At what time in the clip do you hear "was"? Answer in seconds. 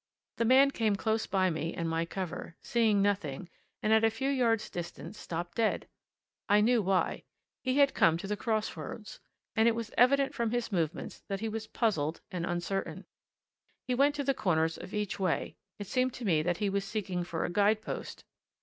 9.75-9.91, 11.49-11.67, 16.67-16.83